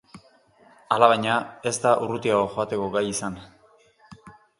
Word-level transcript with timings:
Alabaina, 0.95 1.35
ez 1.71 1.73
da 1.83 1.91
urrutiago 2.05 2.47
joateko 2.55 2.87
gai 2.97 3.03
izan. 3.11 3.37